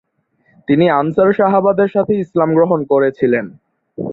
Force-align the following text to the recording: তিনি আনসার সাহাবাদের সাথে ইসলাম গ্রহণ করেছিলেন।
তিনি 0.67 0.85
আনসার 0.91 1.29
সাহাবাদের 1.33 1.89
সাথে 1.95 2.13
ইসলাম 2.15 2.49
গ্রহণ 2.53 2.79
করেছিলেন। 2.83 3.45